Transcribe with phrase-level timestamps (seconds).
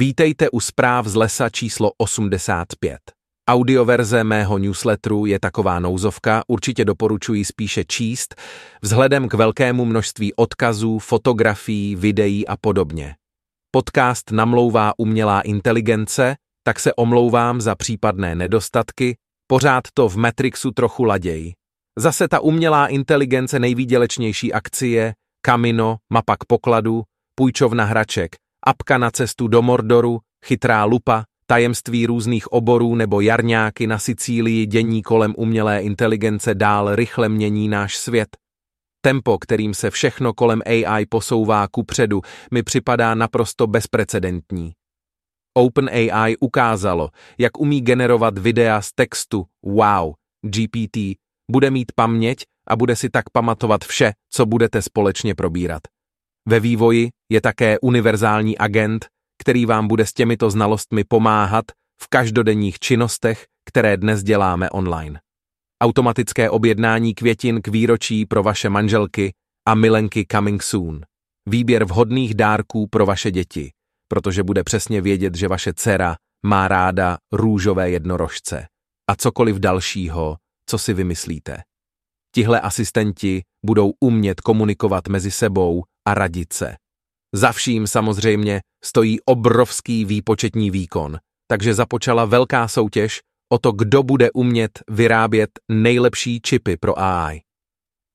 [0.00, 2.98] Vítejte u zpráv z lesa číslo 85.
[3.50, 8.34] Audioverze mého newsletteru je taková nouzovka, určitě doporučuji spíše číst,
[8.82, 13.14] vzhledem k velkému množství odkazů, fotografií, videí a podobně.
[13.70, 21.04] Podcast namlouvá umělá inteligence, tak se omlouvám za případné nedostatky, pořád to v Matrixu trochu
[21.04, 21.54] laděj.
[21.98, 27.02] Zase ta umělá inteligence nejvýdělečnější akcie, Kamino, mapa k pokladu,
[27.34, 28.36] půjčovna hraček,
[28.66, 35.02] apka na cestu do Mordoru, chytrá lupa, tajemství různých oborů nebo jarňáky na Sicílii dění
[35.02, 38.28] kolem umělé inteligence dál rychle mění náš svět.
[39.00, 42.20] Tempo, kterým se všechno kolem AI posouvá ku předu,
[42.52, 44.72] mi připadá naprosto bezprecedentní.
[45.54, 50.12] OpenAI ukázalo, jak umí generovat videa z textu Wow,
[50.46, 50.98] GPT,
[51.50, 55.82] bude mít paměť a bude si tak pamatovat vše, co budete společně probírat.
[56.48, 59.06] Ve vývoji je také univerzální agent,
[59.42, 61.64] který vám bude s těmito znalostmi pomáhat
[62.02, 65.20] v každodenních činnostech, které dnes děláme online.
[65.82, 69.32] Automatické objednání květin k výročí pro vaše manželky
[69.68, 71.00] a milenky coming soon.
[71.48, 73.72] Výběr vhodných dárků pro vaše děti,
[74.08, 78.66] protože bude přesně vědět, že vaše dcera má ráda růžové jednorožce
[79.10, 80.36] a cokoliv dalšího,
[80.66, 81.62] co si vymyslíte.
[82.34, 86.76] Tihle asistenti budou umět komunikovat mezi sebou a radit se.
[87.34, 93.20] Za vším samozřejmě stojí obrovský výpočetní výkon, takže započala velká soutěž
[93.52, 97.40] o to, kdo bude umět vyrábět nejlepší čipy pro AI.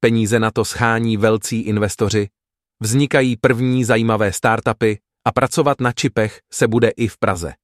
[0.00, 2.28] Peníze na to schání velcí investoři,
[2.80, 7.54] vznikají první zajímavé startupy a pracovat na čipech se bude i v Praze.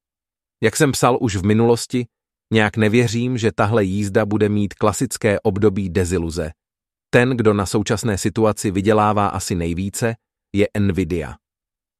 [0.63, 2.05] Jak jsem psal už v minulosti,
[2.53, 6.51] nějak nevěřím, že tahle jízda bude mít klasické období deziluze.
[7.17, 10.15] Ten, kdo na současné situaci vydělává asi nejvíce,
[10.55, 11.35] je Nvidia.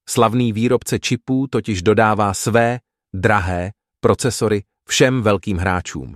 [0.09, 2.79] Slavný výrobce čipů totiž dodává své,
[3.15, 6.15] drahé, procesory všem velkým hráčům.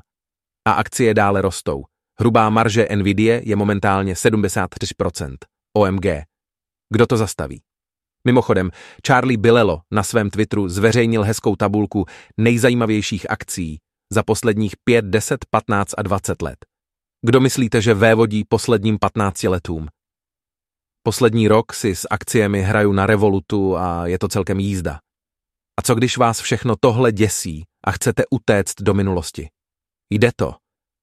[0.68, 1.84] A akcie dále rostou.
[2.20, 5.36] Hrubá marže Nvidia je momentálně 73%.
[5.78, 6.06] OMG.
[6.90, 7.62] Kdo to zastaví?
[8.28, 8.72] Mimochodem,
[9.08, 12.06] Charlie Bilelo na svém Twitteru zveřejnil hezkou tabulku
[12.38, 13.80] nejzajímavějších akcí
[14.14, 16.71] za posledních 5, 10, 15 a 20 let.
[17.26, 19.88] Kdo myslíte, že vévodí posledním 15 letům?
[21.04, 25.00] Poslední rok si s akciemi hraju na Revolutu a je to celkem jízda.
[25.80, 29.50] A co když vás všechno tohle děsí a chcete utéct do minulosti?
[30.10, 30.56] Jde to.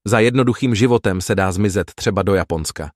[0.06, 2.90] Za jednoduchým životem se dá zmizet třeba do Japonska.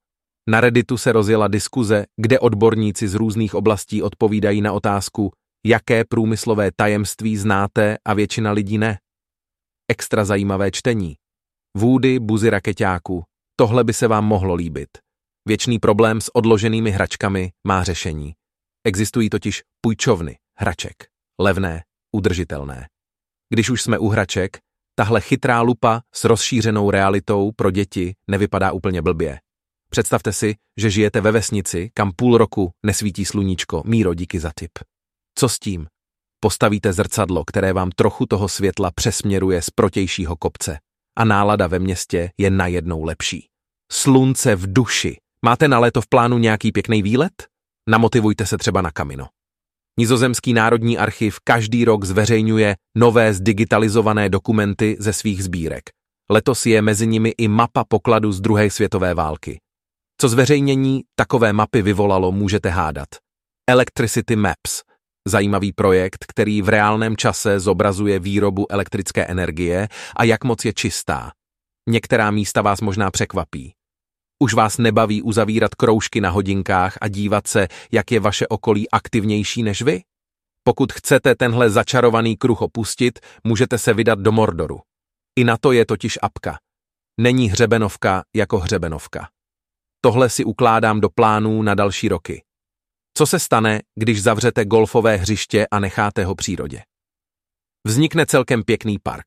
[0.49, 5.31] Na Redditu se rozjela diskuze, kde odborníci z různých oblastí odpovídají na otázku,
[5.65, 8.99] jaké průmyslové tajemství znáte a většina lidí ne.
[9.91, 11.15] Extra zajímavé čtení.
[11.77, 13.23] Vůdy, buzy raketáku.
[13.55, 14.89] Tohle by se vám mohlo líbit.
[15.47, 18.33] Věčný problém s odloženými hračkami má řešení.
[18.83, 20.93] Existují totiž půjčovny hraček.
[21.39, 22.87] Levné, udržitelné.
[23.49, 24.57] Když už jsme u hraček,
[24.95, 29.39] tahle chytrá lupa s rozšířenou realitou pro děti nevypadá úplně blbě.
[29.89, 34.71] Představte si, že žijete ve vesnici, kam půl roku nesvítí sluníčko, míro díky za tip.
[35.35, 35.87] Co s tím?
[36.39, 40.79] Postavíte zrcadlo, které vám trochu toho světla přesměruje z protějšího kopce
[41.15, 43.47] a nálada ve městě je najednou lepší.
[43.91, 45.17] Slunce v duši.
[45.45, 47.47] Máte na léto v plánu nějaký pěkný výlet?
[47.89, 49.27] Namotivujte se třeba na kamino.
[49.99, 55.83] Nizozemský národní archiv každý rok zveřejňuje nové zdigitalizované dokumenty ze svých sbírek.
[56.29, 59.59] Letos je mezi nimi i mapa pokladu z druhé světové války.
[60.21, 63.07] Co zveřejnění takové mapy vyvolalo, můžete hádat.
[63.69, 64.81] Electricity Maps–
[65.27, 71.31] Zajímavý projekt, který v reálném čase zobrazuje výrobu elektrické energie a jak moc je čistá.
[71.89, 73.73] Některá místa vás možná překvapí.
[74.39, 79.63] Už vás nebaví uzavírat kroužky na hodinkách a dívat se, jak je vaše okolí aktivnější
[79.63, 80.01] než vy?
[80.63, 84.79] Pokud chcete tenhle začarovaný kruh opustit, můžete se vydat do Mordoru.
[85.39, 86.57] I na to je totiž apka.
[87.19, 89.29] Není hřebenovka jako hřebenovka.
[90.01, 92.43] Tohle si ukládám do plánů na další roky.
[93.17, 96.81] Co se stane, když zavřete golfové hřiště a necháte ho přírodě?
[97.87, 99.25] Vznikne celkem pěkný park.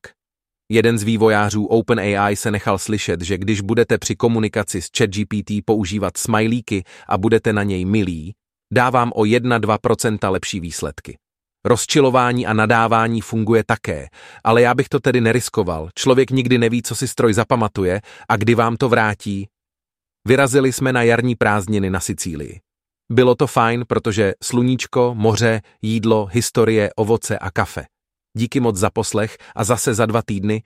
[0.71, 6.17] Jeden z vývojářů OpenAI se nechal slyšet, že když budete při komunikaci s ChatGPT používat
[6.17, 8.33] smajlíky a budete na něj milí,
[8.73, 11.17] dá vám o 1-2% lepší výsledky.
[11.65, 14.07] Rozčilování a nadávání funguje také,
[14.43, 15.89] ale já bych to tedy neriskoval.
[15.95, 19.47] Člověk nikdy neví, co si stroj zapamatuje a kdy vám to vrátí.
[20.27, 22.59] Vyrazili jsme na jarní prázdniny na Sicílii.
[23.11, 27.85] Bylo to fajn, protože sluníčko, moře, jídlo, historie, ovoce a kafe.
[28.37, 30.63] Díky moc za poslech a zase za dva týdny